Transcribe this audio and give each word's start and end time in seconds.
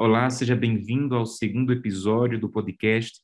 Olá, 0.00 0.30
seja 0.30 0.54
bem-vindo 0.54 1.16
ao 1.16 1.26
segundo 1.26 1.72
episódio 1.72 2.38
do 2.38 2.48
podcast 2.48 3.18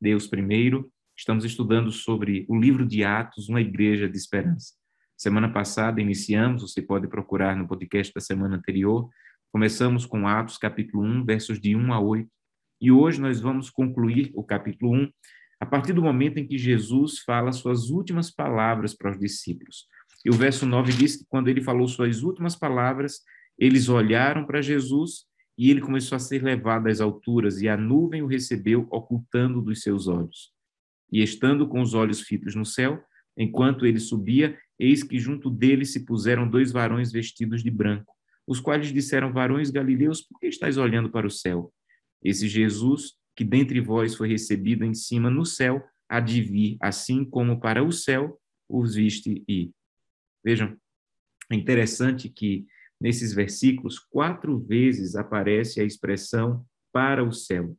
Deus 0.00 0.28
Primeiro. 0.28 0.88
Estamos 1.18 1.44
estudando 1.44 1.90
sobre 1.90 2.46
o 2.48 2.56
livro 2.56 2.86
de 2.86 3.02
Atos, 3.02 3.48
uma 3.48 3.60
igreja 3.60 4.08
de 4.08 4.16
esperança. 4.16 4.74
Semana 5.16 5.52
passada 5.52 6.00
iniciamos, 6.00 6.62
você 6.62 6.80
pode 6.80 7.08
procurar 7.08 7.56
no 7.56 7.66
podcast 7.66 8.14
da 8.14 8.20
semana 8.20 8.54
anterior. 8.54 9.10
Começamos 9.52 10.06
com 10.06 10.28
Atos, 10.28 10.56
capítulo 10.56 11.02
1, 11.02 11.24
versos 11.24 11.60
de 11.60 11.74
1 11.74 11.92
a 11.92 11.98
8. 11.98 12.30
E 12.80 12.92
hoje 12.92 13.20
nós 13.20 13.40
vamos 13.40 13.68
concluir 13.68 14.30
o 14.32 14.44
capítulo 14.44 14.92
1 14.92 15.10
a 15.58 15.66
partir 15.66 15.92
do 15.92 16.00
momento 16.00 16.38
em 16.38 16.46
que 16.46 16.56
Jesus 16.56 17.18
fala 17.26 17.50
suas 17.50 17.90
últimas 17.90 18.30
palavras 18.30 18.94
para 18.94 19.10
os 19.10 19.18
discípulos. 19.18 19.88
E 20.24 20.30
o 20.30 20.34
verso 20.34 20.64
9 20.64 20.92
diz 20.92 21.16
que 21.16 21.24
quando 21.28 21.48
ele 21.48 21.60
falou 21.60 21.88
suas 21.88 22.22
últimas 22.22 22.54
palavras, 22.54 23.18
eles 23.58 23.88
olharam 23.88 24.46
para 24.46 24.62
Jesus 24.62 25.28
e 25.60 25.70
ele 25.70 25.82
começou 25.82 26.16
a 26.16 26.18
ser 26.18 26.42
levado 26.42 26.86
às 26.86 27.02
alturas, 27.02 27.60
e 27.60 27.68
a 27.68 27.76
nuvem 27.76 28.22
o 28.22 28.26
recebeu, 28.26 28.88
ocultando 28.90 29.60
dos 29.60 29.82
seus 29.82 30.08
olhos. 30.08 30.54
E 31.12 31.22
estando 31.22 31.68
com 31.68 31.82
os 31.82 31.92
olhos 31.92 32.22
fitos 32.22 32.54
no 32.54 32.64
céu, 32.64 32.98
enquanto 33.36 33.84
ele 33.84 34.00
subia, 34.00 34.58
eis 34.78 35.02
que 35.02 35.18
junto 35.18 35.50
dele 35.50 35.84
se 35.84 36.06
puseram 36.06 36.48
dois 36.48 36.72
varões 36.72 37.12
vestidos 37.12 37.62
de 37.62 37.70
branco, 37.70 38.16
os 38.46 38.58
quais 38.58 38.90
disseram: 38.90 39.34
Varões 39.34 39.68
galileus, 39.68 40.22
por 40.22 40.40
que 40.40 40.46
estáis 40.46 40.78
olhando 40.78 41.10
para 41.10 41.26
o 41.26 41.30
céu? 41.30 41.70
Esse 42.24 42.48
Jesus, 42.48 43.12
que 43.36 43.44
dentre 43.44 43.82
vós 43.82 44.14
foi 44.14 44.30
recebido 44.30 44.82
em 44.82 44.94
cima 44.94 45.28
no 45.28 45.44
céu, 45.44 45.84
há 46.08 46.20
de 46.20 46.40
vir, 46.40 46.78
assim 46.80 47.22
como 47.22 47.60
para 47.60 47.84
o 47.84 47.92
céu 47.92 48.40
os 48.66 48.94
viste 48.94 49.44
ir. 49.46 49.72
Vejam, 50.42 50.74
é 51.52 51.54
interessante 51.54 52.30
que 52.30 52.64
nesses 53.00 53.32
versículos, 53.32 53.98
quatro 53.98 54.58
vezes 54.58 55.16
aparece 55.16 55.80
a 55.80 55.84
expressão 55.84 56.64
para 56.92 57.24
o 57.24 57.32
céu. 57.32 57.76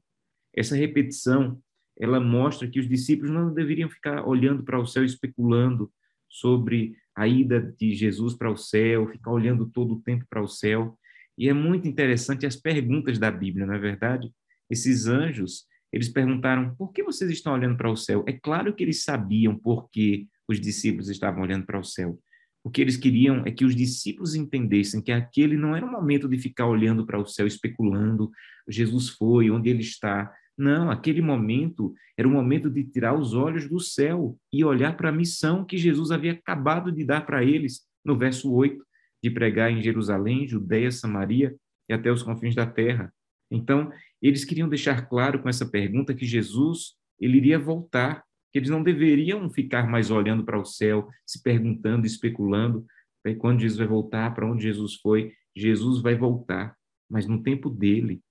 Essa 0.54 0.76
repetição, 0.76 1.62
ela 2.00 2.20
mostra 2.20 2.68
que 2.68 2.80
os 2.80 2.90
discípulos 2.90 3.30
não 3.30 3.54
deveriam 3.54 3.90
ficar 3.90 4.28
olhando 4.28 4.64
para 4.64 4.80
o 4.80 4.86
céu 4.86 5.06
especulando 5.06 5.92
sobre 6.28 6.96
a 7.16 7.28
ida 7.28 7.62
de 7.78 7.94
Jesus 7.94 8.34
para 8.34 8.50
o 8.50 8.58
céu, 8.58 9.08
ficar 9.08 9.32
olhando 9.32 9.70
todo 9.70 9.96
o 9.96 10.02
tempo 10.02 10.26
para 10.30 10.42
o 10.42 10.48
céu. 10.48 10.98
E 11.38 11.50
é 11.50 11.54
muito 11.54 11.88
interessante 11.88 12.46
as 12.46 12.56
perguntas 12.56 13.20
da 13.20 13.30
Bíblia, 13.30 13.66
não 13.66 13.74
é 13.74 13.80
verdade? 13.80 14.32
Esses 14.70 15.08
anjos, 15.08 15.66
eles 15.92 16.10
perguntaram: 16.10 16.74
"Por 16.76 16.92
que 16.92 17.04
vocês 17.04 17.30
estão 17.30 17.54
olhando 17.54 17.78
para 17.78 17.92
o 17.92 17.98
céu?" 17.98 18.24
É 18.28 18.34
claro 18.34 18.74
que 18.74 18.84
eles 18.84 19.04
sabiam 19.04 19.58
por 19.58 19.90
que 19.90 20.28
os 20.48 20.60
discípulos 20.60 21.10
estavam 21.10 21.44
olhando 21.44 21.66
para 21.66 21.80
o 21.80 21.84
céu. 21.84 22.18
O 22.64 22.70
que 22.70 22.82
eles 22.82 22.96
queriam 22.96 23.44
é 23.46 23.52
que 23.52 23.66
os 23.66 23.76
discípulos 23.76 24.36
entendessem 24.36 25.02
que 25.02 25.12
aquele 25.12 25.58
não 25.58 25.76
era 25.76 25.86
um 25.86 25.92
momento 25.92 26.28
de 26.28 26.38
ficar 26.38 26.68
olhando 26.68 27.06
para 27.06 27.20
o 27.20 27.26
céu, 27.26 27.48
especulando, 27.48 28.30
Jesus 28.68 29.10
foi, 29.10 29.50
onde 29.50 29.70
ele 29.70 29.82
está. 29.82 30.32
Não, 30.58 30.92
aquele 30.92 31.22
momento 31.22 31.94
era 32.16 32.28
o 32.28 32.32
momento 32.32 32.70
de 32.70 32.84
tirar 32.84 33.16
os 33.16 33.34
olhos 33.34 33.68
do 33.68 33.80
céu 33.80 34.38
e 34.54 34.64
olhar 34.64 34.96
para 34.96 35.10
a 35.10 35.14
missão 35.14 35.66
que 35.66 35.78
Jesus 35.78 36.12
havia 36.12 36.34
acabado 36.34 36.92
de 36.92 37.04
dar 37.04 37.26
para 37.26 37.44
eles, 37.44 37.82
no 38.06 38.16
verso 38.16 38.52
8, 38.54 38.86
de 39.24 39.32
pregar 39.32 39.72
em 39.72 39.82
Jerusalém, 39.82 40.48
Judeia, 40.48 40.92
Samaria 40.92 41.56
e 41.90 41.94
até 41.94 42.12
os 42.12 42.22
confins 42.22 42.54
da 42.54 42.66
terra. 42.66 43.12
Então, 43.50 43.92
eles 44.22 44.46
queriam 44.46 44.70
deixar 44.70 45.10
claro 45.10 45.42
com 45.42 45.50
essa 45.50 45.66
pergunta 45.66 46.14
que 46.14 46.26
Jesus 46.26 46.94
ele 47.20 47.38
iria 47.38 47.60
voltar 47.60 48.24
que 48.52 48.60
eles 48.60 48.70
não 48.70 48.84
deveriam 48.84 49.50
ficar 49.50 49.88
mais 49.88 50.12
olhando 50.12 50.44
para 50.44 50.60
o 50.60 50.66
céu, 50.66 51.08
se 51.26 51.42
perguntando, 51.42 52.06
especulando, 52.06 52.86
né, 53.26 53.36
quando 53.36 53.62
Jesus 53.62 53.78
vai 53.78 53.88
voltar, 53.88 54.34
para 54.34 54.50
onde 54.50 54.64
Jesus 54.64 54.96
foi. 54.96 55.34
Jesus 55.56 56.02
vai 56.02 56.16
voltar, 56.16 56.76
mas 57.10 57.28
no 57.28 57.42
tempo 57.42 57.70
dele. 57.70 58.22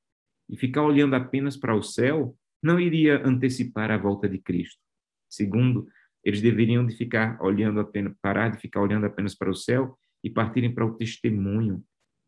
E 0.49 0.57
ficar 0.57 0.83
olhando 0.83 1.15
apenas 1.15 1.57
para 1.57 1.75
o 1.75 1.83
céu 1.83 2.37
não 2.63 2.79
iria 2.79 3.27
antecipar 3.27 3.91
a 3.91 3.97
volta 3.97 4.29
de 4.29 4.39
Cristo. 4.39 4.81
Segundo, 5.29 5.89
eles 6.25 6.43
deveriam 6.43 6.85
de 6.87 6.95
ficar 6.95 7.41
olhando 7.41 7.81
apenas, 7.81 8.15
parar 8.21 8.51
de 8.51 8.59
ficar 8.59 8.83
olhando 8.83 9.07
apenas 9.07 9.35
para 9.35 9.51
o 9.51 9.55
céu 9.55 9.97
e 10.23 10.29
partirem 10.29 10.75
para 10.75 10.85
o 10.85 10.97
testemunho, 10.97 11.83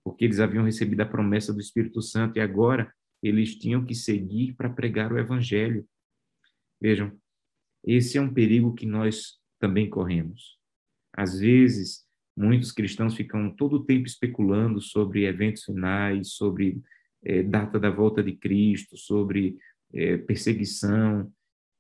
porque 0.05 0.25
eles 0.25 0.41
haviam 0.41 0.65
recebido 0.65 1.03
a 1.03 1.07
promessa 1.07 1.53
do 1.53 1.61
Espírito 1.61 2.01
Santo 2.01 2.39
e 2.39 2.41
agora 2.41 2.93
eles 3.23 3.55
tinham 3.57 3.85
que 3.85 3.95
seguir 3.95 4.55
para 4.55 4.71
pregar 4.71 5.13
o 5.13 5.19
evangelho. 5.19 5.87
Vejam, 6.81 7.13
esse 7.85 8.19
é 8.19 8.21
um 8.21 8.33
perigo 8.33 8.75
que 8.75 8.87
nós 8.87 9.39
também 9.59 9.89
corremos. 9.89 10.59
Às 11.15 11.39
vezes, 11.39 12.05
muitos 12.37 12.73
cristãos 12.73 13.15
ficam 13.15 13.51
todo 13.55 13.77
o 13.77 13.85
tempo 13.85 14.07
especulando 14.07 14.81
sobre 14.81 15.25
eventos 15.25 15.65
finais, 15.65 16.33
sobre 16.33 16.81
é, 17.25 17.43
data 17.43 17.79
da 17.79 17.91
volta 17.91 18.23
de 18.23 18.33
Cristo, 18.33 18.97
sobre 18.97 19.57
é, 19.93 20.17
perseguição, 20.17 21.31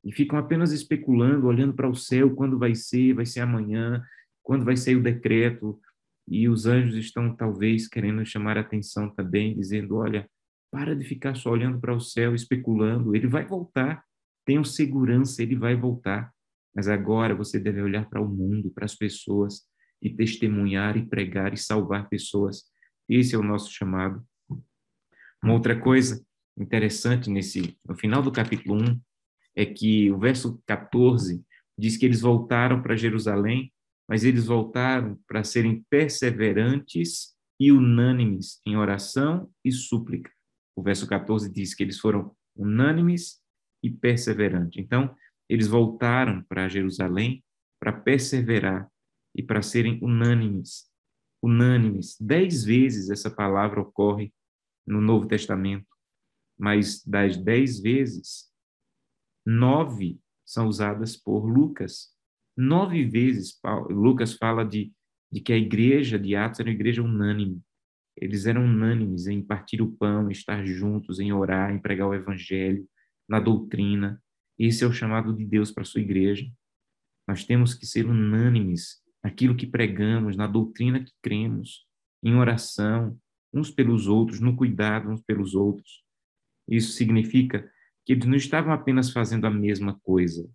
e 0.04 0.12
ficam 0.12 0.38
apenas 0.38 0.72
especulando, 0.72 1.46
olhando 1.46 1.74
para 1.74 1.88
o 1.88 1.94
céu, 1.94 2.34
quando 2.34 2.58
vai 2.58 2.74
ser, 2.74 3.14
vai 3.14 3.24
ser 3.24 3.40
amanhã, 3.40 4.02
quando 4.42 4.64
vai 4.64 4.76
sair 4.76 4.96
o 4.96 5.02
decreto, 5.02 5.80
e 6.28 6.48
os 6.48 6.66
anjos 6.66 6.96
estão 6.96 7.34
talvez 7.34 7.88
querendo 7.88 8.24
chamar 8.24 8.56
a 8.56 8.60
atenção 8.60 9.08
também, 9.10 9.54
dizendo: 9.54 9.96
olha, 9.96 10.28
para 10.70 10.94
de 10.94 11.04
ficar 11.04 11.34
só 11.34 11.50
olhando 11.50 11.80
para 11.80 11.94
o 11.94 12.00
céu, 12.00 12.34
especulando, 12.34 13.14
ele 13.14 13.26
vai 13.26 13.44
voltar. 13.44 14.04
Tenham 14.44 14.64
segurança, 14.64 15.42
ele 15.42 15.56
vai 15.56 15.76
voltar. 15.76 16.32
Mas 16.74 16.88
agora 16.88 17.34
você 17.34 17.58
deve 17.58 17.82
olhar 17.82 18.08
para 18.08 18.20
o 18.20 18.28
mundo, 18.28 18.70
para 18.70 18.84
as 18.84 18.94
pessoas 18.94 19.62
e 20.00 20.10
testemunhar 20.10 20.96
e 20.96 21.06
pregar 21.06 21.52
e 21.52 21.56
salvar 21.56 22.08
pessoas. 22.08 22.64
Esse 23.08 23.34
é 23.34 23.38
o 23.38 23.42
nosso 23.42 23.70
chamado. 23.70 24.24
Uma 25.42 25.54
outra 25.54 25.78
coisa 25.78 26.24
interessante 26.58 27.30
nesse 27.30 27.76
no 27.86 27.96
final 27.96 28.22
do 28.22 28.32
capítulo 28.32 28.82
1 28.82 29.00
é 29.56 29.66
que 29.66 30.10
o 30.10 30.18
verso 30.18 30.62
14 30.66 31.44
diz 31.78 31.96
que 31.96 32.06
eles 32.06 32.20
voltaram 32.20 32.82
para 32.82 32.96
Jerusalém, 32.96 33.72
mas 34.08 34.24
eles 34.24 34.46
voltaram 34.46 35.18
para 35.26 35.44
serem 35.44 35.84
perseverantes 35.90 37.34
e 37.58 37.70
unânimes 37.70 38.60
em 38.66 38.76
oração 38.76 39.50
e 39.64 39.70
súplica. 39.70 40.30
O 40.76 40.82
verso 40.82 41.06
14 41.06 41.52
diz 41.52 41.74
que 41.74 41.82
eles 41.82 41.98
foram 41.98 42.34
unânimes 42.56 43.41
e 43.82 43.90
perseverante. 43.90 44.80
Então, 44.80 45.14
eles 45.48 45.66
voltaram 45.66 46.42
para 46.44 46.68
Jerusalém 46.68 47.44
para 47.80 47.92
perseverar 47.92 48.88
e 49.34 49.42
para 49.42 49.60
serem 49.60 49.98
unânimes. 50.02 50.88
Unânimes. 51.42 52.16
Dez 52.20 52.64
vezes 52.64 53.10
essa 53.10 53.30
palavra 53.30 53.80
ocorre 53.80 54.32
no 54.86 55.00
Novo 55.00 55.26
Testamento, 55.26 55.86
mas 56.58 57.04
das 57.04 57.36
dez 57.36 57.80
vezes, 57.80 58.50
nove 59.44 60.20
são 60.46 60.68
usadas 60.68 61.16
por 61.16 61.44
Lucas. 61.44 62.14
Nove 62.56 63.04
vezes 63.04 63.58
Lucas 63.90 64.34
fala 64.34 64.64
de, 64.64 64.92
de 65.30 65.40
que 65.40 65.52
a 65.52 65.56
igreja 65.56 66.18
de 66.18 66.36
Atos 66.36 66.60
era 66.60 66.68
uma 66.68 66.74
igreja 66.74 67.02
unânime. 67.02 67.60
Eles 68.16 68.46
eram 68.46 68.64
unânimes 68.64 69.26
em 69.26 69.42
partir 69.42 69.80
o 69.80 69.90
pão, 69.90 70.28
em 70.28 70.32
estar 70.32 70.64
juntos, 70.64 71.18
em 71.18 71.32
orar, 71.32 71.74
em 71.74 71.80
pregar 71.80 72.08
o 72.08 72.14
evangelho, 72.14 72.86
na 73.28 73.40
doutrina. 73.40 74.22
Esse 74.58 74.84
é 74.84 74.86
o 74.86 74.92
chamado 74.92 75.34
de 75.34 75.44
Deus 75.44 75.70
para 75.70 75.82
a 75.82 75.86
sua 75.86 76.00
igreja. 76.00 76.46
Nós 77.26 77.44
temos 77.44 77.74
que 77.74 77.86
ser 77.86 78.06
unânimes 78.06 79.00
naquilo 79.22 79.56
que 79.56 79.66
pregamos, 79.66 80.36
na 80.36 80.46
doutrina 80.46 81.02
que 81.02 81.12
cremos, 81.22 81.86
em 82.22 82.34
oração, 82.34 83.18
uns 83.52 83.70
pelos 83.70 84.06
outros, 84.06 84.40
no 84.40 84.56
cuidado 84.56 85.10
uns 85.10 85.22
pelos 85.22 85.54
outros. 85.54 86.02
Isso 86.68 86.92
significa 86.92 87.70
que 88.04 88.12
eles 88.12 88.26
não 88.26 88.36
estavam 88.36 88.72
apenas 88.72 89.10
fazendo 89.10 89.46
a 89.46 89.50
mesma 89.50 89.98
coisa. 90.02 90.48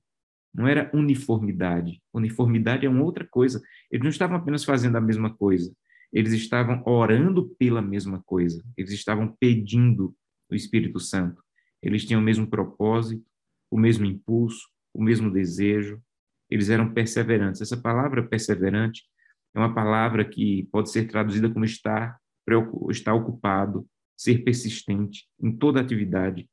Não 0.53 0.67
era 0.67 0.89
uniformidade. 0.93 2.01
Uniformidade 2.13 2.85
é 2.85 2.89
uma 2.89 3.03
outra 3.03 3.25
coisa. 3.29 3.61
Eles 3.91 4.03
não 4.03 4.09
estavam 4.09 4.37
apenas 4.37 4.63
fazendo 4.63 4.95
a 4.95 5.01
mesma 5.01 5.33
coisa. 5.33 5.71
Eles 6.11 6.33
estavam 6.33 6.81
orando 6.85 7.49
pela 7.59 7.81
mesma 7.81 8.21
coisa. 8.23 8.63
Eles 8.75 8.91
estavam 8.91 9.35
pedindo 9.39 10.15
o 10.49 10.55
Espírito 10.55 10.99
Santo. 10.99 11.43
Eles 11.81 12.05
tinham 12.05 12.21
o 12.21 12.23
mesmo 12.23 12.47
propósito, 12.47 13.25
o 13.71 13.77
mesmo 13.77 14.05
impulso, 14.05 14.67
o 14.93 15.01
mesmo 15.01 15.31
desejo. 15.31 16.01
Eles 16.49 16.69
eram 16.69 16.93
perseverantes. 16.93 17.61
Essa 17.61 17.77
palavra 17.77 18.27
perseverante 18.27 19.03
é 19.55 19.59
uma 19.59 19.73
palavra 19.73 20.23
que 20.23 20.67
pode 20.71 20.91
ser 20.91 21.07
traduzida 21.07 21.49
como 21.49 21.65
estar, 21.65 22.17
estar 22.89 23.13
ocupado, 23.13 23.87
ser 24.15 24.43
persistente 24.43 25.27
em 25.39 25.51
toda 25.51 25.81
atividade. 25.81 26.49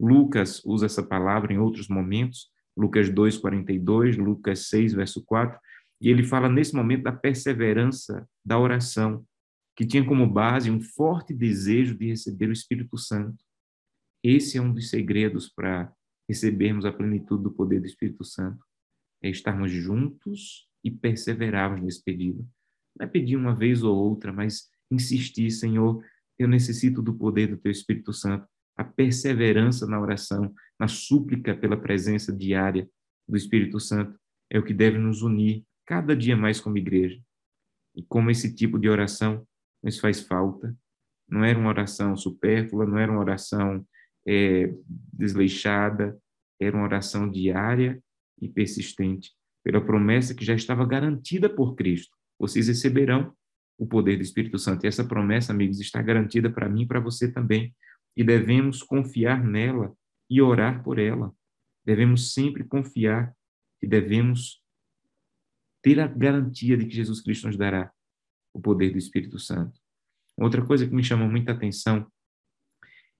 Lucas 0.00 0.62
usa 0.64 0.86
essa 0.86 1.02
palavra 1.02 1.52
em 1.52 1.58
outros 1.58 1.88
momentos, 1.88 2.50
Lucas 2.76 3.10
2, 3.10 3.38
42, 3.38 4.16
Lucas 4.16 4.68
6, 4.68 4.94
verso 4.94 5.24
4, 5.24 5.58
e 6.00 6.08
ele 6.08 6.22
fala 6.22 6.48
nesse 6.48 6.74
momento 6.74 7.02
da 7.02 7.12
perseverança 7.12 8.28
da 8.44 8.58
oração, 8.58 9.24
que 9.76 9.84
tinha 9.84 10.04
como 10.04 10.28
base 10.28 10.70
um 10.70 10.80
forte 10.80 11.34
desejo 11.34 11.96
de 11.96 12.06
receber 12.06 12.48
o 12.48 12.52
Espírito 12.52 12.96
Santo. 12.96 13.44
Esse 14.22 14.58
é 14.58 14.62
um 14.62 14.72
dos 14.72 14.90
segredos 14.90 15.48
para 15.48 15.92
recebermos 16.28 16.84
a 16.84 16.92
plenitude 16.92 17.42
do 17.42 17.52
poder 17.52 17.80
do 17.80 17.86
Espírito 17.86 18.24
Santo. 18.24 18.64
É 19.22 19.30
estarmos 19.30 19.70
juntos 19.70 20.68
e 20.84 20.90
perseverarmos 20.90 21.82
nesse 21.82 22.02
pedido. 22.02 22.46
Não 22.96 23.06
é 23.06 23.08
pedir 23.08 23.36
uma 23.36 23.54
vez 23.54 23.82
ou 23.82 23.96
outra, 23.96 24.32
mas 24.32 24.68
insistir, 24.90 25.50
Senhor, 25.50 26.04
eu 26.38 26.48
necessito 26.48 27.02
do 27.02 27.14
poder 27.14 27.48
do 27.48 27.56
teu 27.56 27.70
Espírito 27.70 28.12
Santo, 28.12 28.46
a 28.76 28.84
perseverança 28.84 29.86
na 29.86 30.00
oração, 30.00 30.54
na 30.78 30.86
súplica 30.86 31.56
pela 31.56 31.76
presença 31.76 32.32
diária 32.32 32.88
do 33.28 33.36
Espírito 33.36 33.80
Santo, 33.80 34.18
é 34.50 34.58
o 34.58 34.64
que 34.64 34.72
deve 34.72 34.98
nos 34.98 35.22
unir 35.22 35.64
cada 35.84 36.14
dia 36.14 36.36
mais 36.36 36.60
como 36.60 36.78
igreja. 36.78 37.20
E 37.94 38.02
como 38.04 38.30
esse 38.30 38.54
tipo 38.54 38.78
de 38.78 38.88
oração 38.88 39.46
nos 39.82 39.98
faz 39.98 40.20
falta, 40.20 40.76
não 41.28 41.44
era 41.44 41.58
uma 41.58 41.68
oração 41.68 42.16
supérflua, 42.16 42.86
não 42.86 42.98
era 42.98 43.10
uma 43.10 43.20
oração 43.20 43.84
é, 44.26 44.72
desleixada, 45.12 46.18
era 46.60 46.76
uma 46.76 46.84
oração 46.84 47.30
diária 47.30 48.02
e 48.40 48.48
persistente, 48.48 49.32
pela 49.64 49.80
promessa 49.80 50.34
que 50.34 50.44
já 50.44 50.54
estava 50.54 50.84
garantida 50.86 51.48
por 51.48 51.74
Cristo. 51.74 52.16
Vocês 52.38 52.68
receberão 52.68 53.34
o 53.78 53.86
poder 53.86 54.16
do 54.16 54.22
Espírito 54.22 54.58
Santo. 54.58 54.84
E 54.84 54.88
essa 54.88 55.04
promessa, 55.04 55.52
amigos, 55.52 55.80
está 55.80 56.02
garantida 56.02 56.50
para 56.50 56.68
mim 56.68 56.82
e 56.82 56.86
para 56.86 57.00
você 57.00 57.30
também. 57.30 57.74
E 58.16 58.24
devemos 58.24 58.82
confiar 58.82 59.42
nela 59.44 59.94
e 60.28 60.42
orar 60.42 60.82
por 60.82 60.98
ela. 60.98 61.32
Devemos 61.84 62.34
sempre 62.34 62.64
confiar 62.64 63.32
e 63.80 63.86
devemos 63.86 64.62
ter 65.82 66.00
a 66.00 66.08
garantia 66.08 66.76
de 66.76 66.86
que 66.86 66.94
Jesus 66.94 67.20
Cristo 67.20 67.46
nos 67.46 67.56
dará 67.56 67.92
o 68.52 68.60
poder 68.60 68.90
do 68.90 68.98
Espírito 68.98 69.38
Santo. 69.38 69.80
Outra 70.36 70.64
coisa 70.64 70.86
que 70.86 70.94
me 70.94 71.02
chama 71.02 71.26
muita 71.28 71.52
atenção 71.52 72.10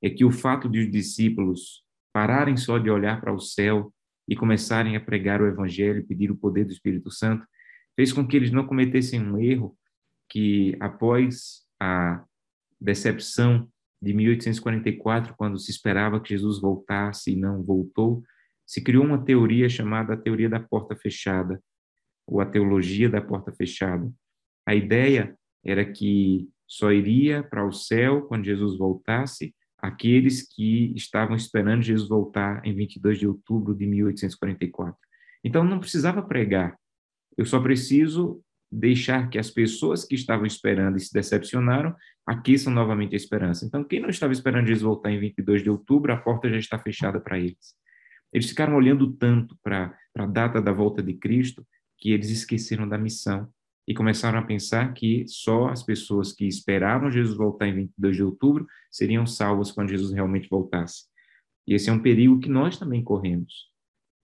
é 0.03 0.11
que 0.11 0.25
o 0.25 0.31
fato 0.31 0.69
de 0.69 0.81
os 0.81 0.91
discípulos 0.91 1.83
pararem 2.13 2.57
só 2.57 2.79
de 2.79 2.91
olhar 2.91 3.21
para 3.21 3.33
o 3.33 3.41
céu 3.41 3.93
e 4.29 4.37
começarem 4.37 4.97
a 4.97 5.01
pregar 5.01 5.41
o 5.41 5.47
evangelho 5.47 6.07
pedir 6.07 6.31
o 6.31 6.37
poder 6.37 6.65
do 6.65 6.73
Espírito 6.73 7.11
Santo 7.11 7.47
fez 7.97 8.13
com 8.13 8.27
que 8.27 8.37
eles 8.37 8.53
não 8.53 8.67
cometessem 8.67 9.21
um 9.21 9.39
erro 9.39 9.77
que 10.29 10.77
após 10.79 11.63
a 11.81 12.25
decepção 12.81 13.69
de 14.01 14.15
1844, 14.15 15.35
quando 15.37 15.59
se 15.59 15.71
esperava 15.71 16.21
que 16.21 16.29
Jesus 16.29 16.61
voltasse 16.61 17.33
e 17.33 17.37
não 17.37 17.63
voltou, 17.63 18.23
se 18.65 18.83
criou 18.83 19.05
uma 19.05 19.25
teoria 19.25 19.69
chamada 19.69 20.15
a 20.15 20.17
teoria 20.17 20.49
da 20.49 20.61
porta 20.61 20.95
fechada, 20.95 21.61
ou 22.27 22.41
a 22.41 22.47
teologia 22.47 23.09
da 23.09 23.21
porta 23.21 23.51
fechada. 23.51 24.09
A 24.67 24.75
ideia 24.75 25.37
era 25.65 25.85
que 25.85 26.49
só 26.67 26.93
iria 26.93 27.43
para 27.43 27.67
o 27.67 27.73
céu 27.73 28.23
quando 28.23 28.45
Jesus 28.45 28.77
voltasse 28.77 29.55
aqueles 29.79 30.43
que 30.43 30.93
estavam 30.97 31.37
esperando 31.37 31.83
Jesus 31.83 32.09
voltar 32.09 32.65
em 32.65 32.75
22 32.75 33.19
de 33.19 33.27
outubro 33.27 33.75
de 33.75 33.87
1844. 33.87 34.97
Então 35.45 35.63
não 35.63 35.79
precisava 35.79 36.23
pregar. 36.23 36.77
Eu 37.37 37.47
só 37.47 37.61
preciso 37.61 38.43
deixar 38.71 39.31
que 39.31 39.39
as 39.39 39.51
pessoas 39.51 40.05
que 40.05 40.15
estavam 40.15 40.45
esperando 40.45 40.97
e 40.97 41.01
se 41.01 41.13
decepcionaram 41.13 41.95
aqueçam 42.27 42.73
novamente 42.73 43.15
a 43.15 43.17
esperança. 43.17 43.65
Então, 43.65 43.83
quem 43.83 44.01
não 44.01 44.11
estava 44.11 44.33
esperando 44.33 44.67
Jesus 44.67 44.83
voltar 44.83 45.11
em 45.11 45.19
22 45.19 45.63
de 45.63 45.71
outubro, 45.71 46.13
a 46.13 46.17
porta 46.17 46.51
já 46.51 46.59
está 46.59 46.79
fechada 46.79 47.19
para 47.19 47.39
eles. 47.39 47.75
Eles 48.31 48.49
ficaram 48.49 48.75
olhando 48.75 49.11
tanto 49.13 49.57
para 49.63 49.97
a 50.15 50.27
data 50.27 50.61
da 50.61 50.73
volta 50.73 51.03
de 51.03 51.15
Cristo 51.15 51.67
que 51.97 52.11
eles 52.11 52.29
esqueceram 52.29 52.87
da 52.87 52.99
missão 52.99 53.49
e 53.89 53.95
começaram 53.95 54.39
a 54.39 54.43
pensar 54.43 54.93
que 54.93 55.25
só 55.27 55.69
as 55.69 55.83
pessoas 55.83 56.31
que 56.31 56.47
esperavam 56.47 57.11
Jesus 57.11 57.35
voltar 57.35 57.69
em 57.69 57.75
22 57.75 58.17
de 58.17 58.23
outubro 58.23 58.67
seriam 58.91 59.27
salvas 59.27 59.73
quando 59.73 59.89
Jesus 59.89 60.13
realmente 60.13 60.47
voltasse. 60.47 61.07
E 61.67 61.73
esse 61.73 61.89
é 61.89 61.93
um 61.93 62.03
perigo 62.03 62.39
que 62.39 62.51
nós 62.51 62.79
também 62.79 63.03
corremos, 63.03 63.73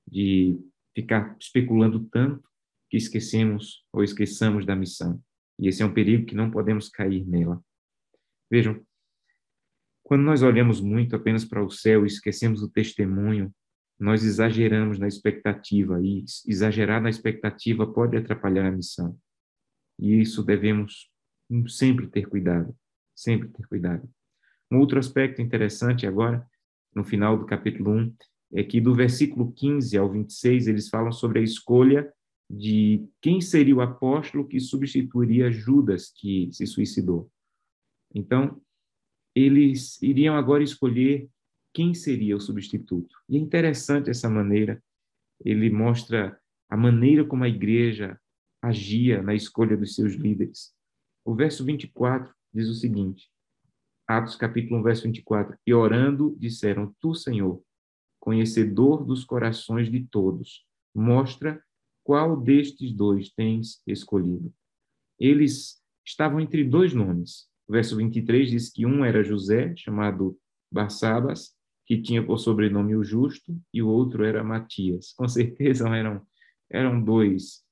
de 0.07 0.61
ficar 0.95 1.35
especulando 1.41 2.05
tanto 2.13 2.47
que 2.91 2.99
esquecemos 2.99 3.83
ou 3.91 4.05
esqueçamos 4.05 4.67
da 4.67 4.77
missão. 4.77 5.19
E 5.59 5.67
esse 5.67 5.83
é 5.83 5.87
um 5.87 5.95
perigo 5.95 6.27
que 6.27 6.35
não 6.35 6.51
podemos 6.51 6.91
cair 6.91 7.27
nela. 7.27 7.59
Vejam, 8.51 8.85
quando 10.03 10.25
nós 10.25 10.43
olhamos 10.43 10.83
muito 10.83 11.17
apenas 11.17 11.43
para 11.43 11.65
o 11.65 11.71
céu 11.71 12.05
e 12.05 12.07
esquecemos 12.07 12.63
o 12.63 12.69
testemunho, 12.69 13.51
nós 13.99 14.25
exageramos 14.25 14.99
na 14.99 15.09
expectativa 15.09 15.99
e 16.03 16.23
exagerar 16.47 17.01
na 17.01 17.09
expectativa 17.09 17.91
pode 17.91 18.15
atrapalhar 18.15 18.67
a 18.67 18.71
missão. 18.71 19.19
E 19.99 20.20
isso 20.20 20.43
devemos 20.43 21.11
sempre 21.69 22.06
ter 22.08 22.26
cuidado, 22.26 22.75
sempre 23.14 23.49
ter 23.49 23.67
cuidado. 23.67 24.08
Um 24.70 24.79
outro 24.79 24.99
aspecto 24.99 25.41
interessante 25.41 26.06
agora, 26.06 26.44
no 26.94 27.05
final 27.05 27.38
do 27.38 27.46
capítulo 27.46 27.91
1, 27.91 28.14
é 28.55 28.64
que 28.64 28.81
do 28.81 28.94
versículo 28.94 29.52
15 29.52 29.96
ao 29.96 30.11
26 30.11 30.69
eles 30.69 30.88
falam 30.88 31.12
sobre 31.12 31.41
a 31.41 31.43
escolha 31.43 32.12
de 32.49 33.05
quem 33.20 33.41
seria 33.41 33.75
o 33.75 33.81
apóstolo 33.81 34.46
que 34.46 34.61
substituiria 34.61 35.50
Judas, 35.50 36.12
que 36.14 36.49
se 36.52 36.67
suicidou. 36.67 37.31
Então, 38.14 38.61
eles 39.35 40.00
iriam 40.00 40.37
agora 40.37 40.62
escolher 40.62 41.29
quem 41.73 41.93
seria 41.93 42.37
o 42.37 42.41
substituto. 42.41 43.17
E 43.29 43.37
é 43.37 43.41
interessante 43.41 44.08
essa 44.08 44.31
maneira, 44.31 44.82
ele 45.44 45.69
mostra 45.70 46.38
a 46.70 46.76
maneira 46.76 47.25
como 47.25 47.43
a 47.43 47.49
igreja 47.49 48.19
agia 48.65 49.23
na 49.23 49.35
escolha 49.35 49.77
dos 49.77 49.95
seus 49.95 50.15
líderes. 50.15 50.73
O 51.25 51.35
verso 51.35 51.65
24 51.65 52.33
diz 52.53 52.69
o 52.69 52.75
seguinte: 52.75 53.31
Atos 54.07 54.37
capítulo 54.37 54.81
1, 54.81 54.83
verso 54.83 55.03
24: 55.05 55.57
E 55.67 55.75
orando, 55.75 56.37
disseram: 56.39 56.95
Tu, 57.01 57.15
Senhor, 57.15 57.63
conhecedor 58.21 59.05
dos 59.05 59.25
corações 59.25 59.91
de 59.91 60.01
todos, 60.05 60.67
mostra 60.95 61.63
qual 62.03 62.39
destes 62.39 62.93
dois 62.93 63.31
tens 63.31 63.83
escolhido? 63.87 64.53
Eles 65.19 65.81
estavam 66.05 66.41
entre 66.41 66.65
dois 66.65 66.93
nomes. 66.93 67.49
O 67.67 67.73
verso 67.73 67.97
23 67.97 68.51
diz 68.51 68.71
que 68.71 68.85
um 68.85 69.05
era 69.05 69.25
José, 69.25 69.75
chamado 69.77 70.39
Barsabas, 70.71 71.55
que 71.87 72.01
tinha 72.01 72.25
por 72.25 72.39
sobrenome 72.39 72.95
o 72.95 73.03
Justo, 73.03 73.59
e 73.73 73.83
o 73.83 73.89
outro 73.89 74.25
era 74.25 74.45
Matias. 74.45 75.13
Com 75.15 75.27
certeza 75.29 75.89
eram, 75.89 76.27
eram 76.71 77.03
dois, 77.03 77.65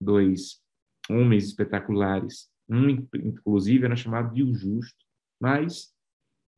dois 0.00 0.60
homens 1.08 1.44
espetaculares. 1.44 2.50
Um, 2.68 2.88
inclusive, 3.14 3.84
era 3.84 3.96
chamado 3.96 4.34
de 4.34 4.42
o 4.42 4.54
Justo. 4.54 5.04
Mas 5.40 5.94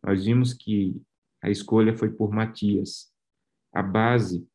nós 0.03 0.25
vimos 0.25 0.55
que 0.55 1.01
a 1.43 1.51
escolha 1.51 1.97
foi 1.97 2.11
por 2.11 2.33
Matias. 2.33 3.13
A 3.73 3.83
base 3.83 4.47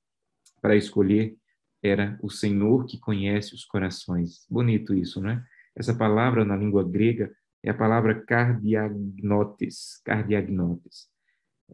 para 0.61 0.75
escolher 0.75 1.37
era 1.83 2.17
o 2.21 2.29
Senhor 2.29 2.85
que 2.85 2.97
conhece 2.97 3.53
os 3.53 3.65
corações. 3.65 4.45
Bonito 4.49 4.93
isso, 4.93 5.21
né? 5.21 5.45
Essa 5.75 5.93
palavra 5.93 6.45
na 6.45 6.55
língua 6.55 6.83
grega 6.83 7.35
é 7.61 7.69
a 7.69 7.73
palavra 7.73 8.21
cardiagnotes, 8.23 10.01
cardiagnotes. 10.03 11.09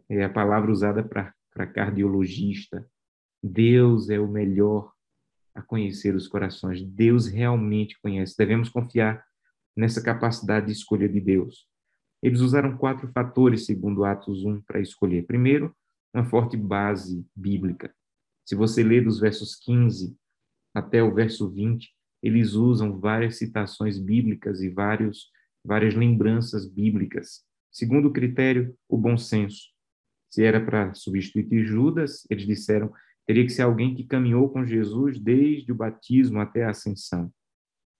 É 0.08 0.24
a 0.24 0.30
palavra 0.30 0.70
usada 0.70 1.02
para 1.02 1.66
cardiologista. 1.66 2.88
Deus 3.42 4.10
é 4.10 4.18
o 4.18 4.28
melhor 4.28 4.92
a 5.60 5.62
conhecer 5.62 6.14
os 6.14 6.26
corações. 6.26 6.82
Deus 6.82 7.26
realmente 7.26 7.98
conhece. 8.00 8.36
Devemos 8.36 8.68
confiar 8.68 9.24
nessa 9.76 10.02
capacidade 10.02 10.66
de 10.66 10.72
escolha 10.72 11.08
de 11.08 11.20
Deus. 11.20 11.66
Eles 12.22 12.40
usaram 12.40 12.76
quatro 12.76 13.08
fatores, 13.12 13.64
segundo 13.64 14.04
Atos 14.04 14.44
1, 14.44 14.60
para 14.62 14.80
escolher. 14.80 15.26
Primeiro, 15.26 15.74
uma 16.12 16.24
forte 16.24 16.56
base 16.56 17.24
bíblica. 17.34 17.94
Se 18.44 18.54
você 18.54 18.82
ler 18.82 19.04
dos 19.04 19.20
versos 19.20 19.56
15 19.56 20.16
até 20.74 21.02
o 21.02 21.14
verso 21.14 21.48
20, 21.48 21.88
eles 22.22 22.52
usam 22.52 22.98
várias 22.98 23.36
citações 23.36 23.98
bíblicas 23.98 24.60
e 24.60 24.68
vários, 24.68 25.30
várias 25.64 25.94
lembranças 25.94 26.66
bíblicas. 26.66 27.42
Segundo 27.72 28.12
critério, 28.12 28.76
o 28.88 28.98
bom 28.98 29.16
senso. 29.16 29.70
Se 30.30 30.44
era 30.44 30.64
para 30.64 30.92
substituir 30.94 31.64
Judas, 31.64 32.26
eles 32.28 32.46
disseram 32.46 32.92
teria 33.30 33.46
que 33.46 33.52
ser 33.52 33.62
alguém 33.62 33.94
que 33.94 34.02
caminhou 34.02 34.50
com 34.50 34.66
Jesus 34.66 35.16
desde 35.16 35.70
o 35.70 35.74
batismo 35.76 36.40
até 36.40 36.64
a 36.64 36.70
ascensão. 36.70 37.32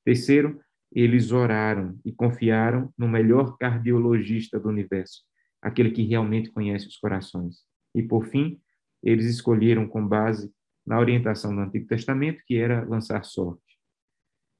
Terceiro, 0.04 0.60
eles 0.90 1.30
oraram 1.30 1.96
e 2.04 2.10
confiaram 2.10 2.92
no 2.98 3.06
melhor 3.06 3.56
cardiologista 3.56 4.58
do 4.58 4.68
universo, 4.68 5.22
aquele 5.62 5.92
que 5.92 6.02
realmente 6.02 6.50
conhece 6.50 6.88
os 6.88 6.96
corações. 6.96 7.58
E 7.94 8.02
por 8.02 8.26
fim, 8.26 8.60
eles 9.00 9.24
escolheram 9.26 9.86
com 9.86 10.04
base 10.04 10.52
na 10.84 10.98
orientação 10.98 11.54
do 11.54 11.60
Antigo 11.60 11.86
Testamento, 11.86 12.42
que 12.44 12.56
era 12.56 12.84
lançar 12.84 13.24
sorte. 13.24 13.78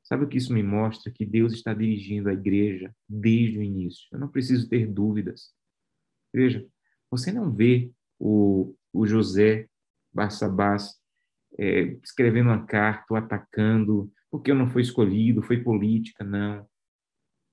Sabe 0.05 0.23
o 0.23 0.29
que 0.29 0.39
isso 0.39 0.53
me 0.53 0.63
mostra? 0.63 1.11
Que 1.13 1.27
Deus 1.27 1.53
está 1.53 1.75
dirigindo 1.75 2.29
a 2.29 2.33
igreja 2.33 2.95
desde 3.09 3.59
o 3.59 3.63
início. 3.63 4.07
Eu 4.13 4.21
não 4.21 4.29
preciso 4.29 4.69
ter 4.69 4.87
dúvidas. 4.87 5.53
Veja, 6.33 6.65
você 7.11 7.33
não 7.33 7.53
vê 7.53 7.91
o, 8.21 8.73
o 8.93 9.05
José 9.05 9.69
Barsabás 10.13 10.95
é, 11.59 11.99
escrevendo 12.03 12.49
uma 12.49 12.65
carta, 12.65 13.17
atacando, 13.17 14.13
porque 14.31 14.51
eu 14.51 14.55
não 14.55 14.69
fui 14.69 14.83
escolhido, 14.83 15.43
foi 15.43 15.63
política, 15.63 16.25
não. 16.25 16.67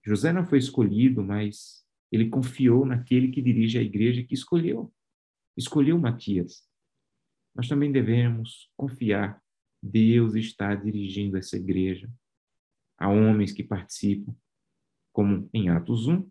José 0.06 0.32
não 0.32 0.46
foi 0.46 0.60
escolhido, 0.60 1.24
mas 1.24 1.86
ele 2.12 2.30
confiou 2.30 2.86
naquele 2.86 3.30
que 3.30 3.42
dirige 3.42 3.78
a 3.78 3.82
igreja 3.82 4.24
que 4.24 4.34
escolheu. 4.34 4.94
Escolheu 5.58 6.00
Matias 6.00 6.68
nós 7.58 7.68
também 7.68 7.92
devemos 7.92 8.70
confiar. 8.78 9.42
Deus 9.82 10.36
está 10.36 10.76
dirigindo 10.76 11.38
essa 11.38 11.58
igreja. 11.58 12.08
Há 13.00 13.10
homens 13.10 13.52
que 13.52 13.64
participam, 13.64 14.36
como 15.12 15.50
em 15.52 15.70
Atos 15.70 16.08
1, 16.08 16.30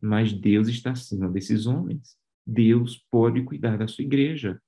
mas 0.00 0.32
Deus 0.32 0.66
está 0.66 0.90
acima 0.90 1.30
desses 1.30 1.66
homens. 1.66 2.18
Deus 2.44 2.98
pode 3.08 3.44
cuidar 3.44 3.78
da 3.78 3.86
sua 3.86 4.02
igreja, 4.02 4.60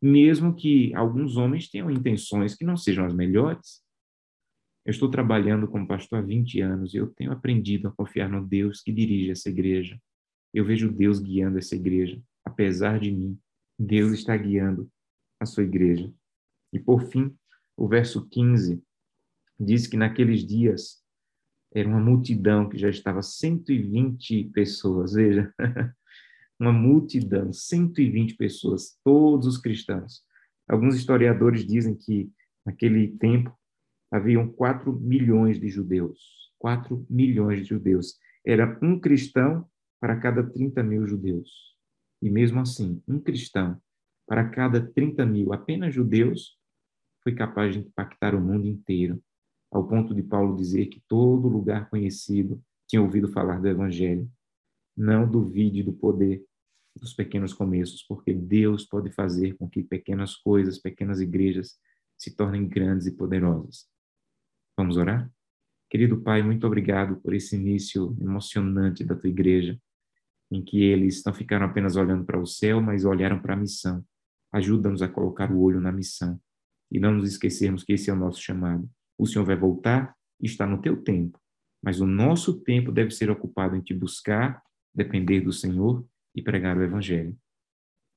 mesmo 0.00 0.54
que 0.54 0.94
alguns 0.94 1.36
homens 1.36 1.68
tenham 1.68 1.90
intenções 1.90 2.54
que 2.54 2.64
não 2.64 2.76
sejam 2.76 3.04
as 3.04 3.14
melhores. 3.14 3.82
Eu 4.84 4.90
estou 4.90 5.10
trabalhando 5.10 5.68
como 5.68 5.86
pastor 5.86 6.20
há 6.20 6.22
20 6.22 6.60
anos 6.60 6.94
e 6.94 6.96
eu 6.96 7.08
tenho 7.08 7.32
aprendido 7.32 7.88
a 7.88 7.92
confiar 7.92 8.28
no 8.28 8.46
Deus 8.46 8.80
que 8.80 8.92
dirige 8.92 9.30
essa 9.30 9.48
igreja. 9.48 10.00
Eu 10.54 10.64
vejo 10.64 10.90
Deus 10.90 11.18
guiando 11.18 11.58
essa 11.58 11.74
igreja. 11.74 12.20
Apesar 12.44 12.98
de 12.98 13.10
mim, 13.10 13.38
Deus 13.78 14.12
está 14.12 14.36
guiando 14.36 14.90
a 15.40 15.46
sua 15.46 15.64
igreja. 15.64 16.12
E 16.72 16.78
por 16.78 17.02
fim, 17.02 17.36
o 17.76 17.86
verso 17.86 18.26
15 18.28 18.82
diz 19.58 19.86
que 19.86 19.96
naqueles 19.96 20.46
dias 20.46 21.02
era 21.72 21.88
uma 21.88 22.00
multidão 22.00 22.68
que 22.68 22.78
já 22.78 22.88
estava 22.88 23.22
120 23.22 24.44
pessoas, 24.54 25.12
veja, 25.12 25.52
uma 26.58 26.72
multidão, 26.72 27.52
120 27.52 28.36
pessoas, 28.36 28.98
todos 29.04 29.46
os 29.46 29.58
cristãos. 29.58 30.22
Alguns 30.68 30.96
historiadores 30.96 31.64
dizem 31.64 31.94
que 31.94 32.30
naquele 32.66 33.08
tempo 33.16 33.56
haviam 34.10 34.48
4 34.48 34.92
milhões 34.92 35.60
de 35.60 35.68
judeus. 35.68 36.52
4 36.58 37.06
milhões 37.08 37.60
de 37.60 37.64
judeus. 37.64 38.18
Era 38.44 38.78
um 38.82 38.98
cristão 38.98 39.66
para 40.00 40.16
cada 40.16 40.42
30 40.42 40.82
mil 40.82 41.06
judeus. 41.06 41.76
E 42.20 42.30
mesmo 42.30 42.60
assim, 42.60 43.00
um 43.06 43.20
cristão 43.20 43.80
para 44.26 44.48
cada 44.48 44.80
30 44.80 45.24
mil 45.24 45.52
apenas 45.52 45.94
judeus 45.94 46.58
foi 47.22 47.34
capaz 47.34 47.74
de 47.74 47.80
impactar 47.80 48.34
o 48.34 48.40
mundo 48.40 48.66
inteiro, 48.66 49.22
ao 49.70 49.86
ponto 49.86 50.14
de 50.14 50.22
Paulo 50.22 50.56
dizer 50.56 50.86
que 50.86 51.02
todo 51.08 51.48
lugar 51.48 51.88
conhecido 51.88 52.62
tinha 52.86 53.02
ouvido 53.02 53.28
falar 53.28 53.60
do 53.60 53.68
Evangelho. 53.68 54.30
Não 54.98 55.30
duvide 55.30 55.84
do 55.84 55.92
poder 55.92 56.44
dos 56.98 57.14
pequenos 57.14 57.54
começos, 57.54 58.02
porque 58.02 58.34
Deus 58.34 58.84
pode 58.84 59.12
fazer 59.12 59.56
com 59.56 59.70
que 59.70 59.84
pequenas 59.84 60.34
coisas, 60.34 60.80
pequenas 60.80 61.20
igrejas 61.20 61.78
se 62.16 62.34
tornem 62.34 62.66
grandes 62.66 63.06
e 63.06 63.12
poderosas. 63.12 63.86
Vamos 64.76 64.96
orar? 64.96 65.30
Querido 65.88 66.20
Pai, 66.20 66.42
muito 66.42 66.66
obrigado 66.66 67.20
por 67.20 67.32
esse 67.32 67.54
início 67.54 68.16
emocionante 68.20 69.04
da 69.04 69.14
tua 69.14 69.30
igreja, 69.30 69.80
em 70.50 70.60
que 70.60 70.82
eles 70.82 71.22
não 71.24 71.32
ficaram 71.32 71.66
apenas 71.66 71.94
olhando 71.94 72.24
para 72.24 72.40
o 72.40 72.46
céu, 72.46 72.80
mas 72.80 73.04
olharam 73.04 73.40
para 73.40 73.54
a 73.54 73.56
missão. 73.56 74.04
Ajuda-nos 74.52 75.00
a 75.00 75.08
colocar 75.08 75.52
o 75.52 75.60
olho 75.60 75.80
na 75.80 75.92
missão 75.92 76.40
e 76.90 76.98
não 76.98 77.12
nos 77.12 77.30
esquecermos 77.30 77.84
que 77.84 77.92
esse 77.92 78.10
é 78.10 78.12
o 78.12 78.16
nosso 78.16 78.42
chamado. 78.42 78.90
O 79.16 79.26
Senhor 79.26 79.44
vai 79.44 79.56
voltar 79.56 80.16
e 80.40 80.46
está 80.46 80.66
no 80.66 80.80
teu 80.80 81.02
tempo, 81.02 81.38
mas 81.82 82.00
o 82.00 82.06
nosso 82.06 82.60
tempo 82.60 82.90
deve 82.90 83.10
ser 83.10 83.30
ocupado 83.30 83.76
em 83.76 83.80
te 83.80 83.94
buscar, 83.94 84.60
depender 84.98 85.40
do 85.40 85.52
Senhor 85.52 86.04
e 86.34 86.42
pregar 86.42 86.76
o 86.76 86.82
Evangelho. 86.82 87.38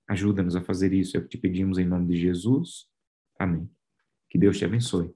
Ajuda-nos 0.10 0.56
a 0.56 0.62
fazer 0.62 0.92
isso, 0.92 1.16
é 1.16 1.20
o 1.20 1.24
que 1.24 1.30
te 1.30 1.38
pedimos 1.38 1.78
em 1.78 1.86
nome 1.86 2.08
de 2.08 2.20
Jesus. 2.20 2.88
Amém. 3.40 3.70
Que 4.30 4.38
Deus 4.38 4.58
te 4.58 4.66
abençoe. 4.66 5.14